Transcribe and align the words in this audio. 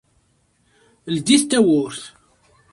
Ldit 1.15 1.43
tawwurt. 1.49 2.01